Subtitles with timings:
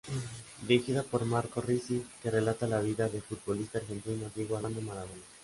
[0.63, 5.21] Dirigida por Marco Risi que relata la vida del futbolista argentino Diego Armando Maradona.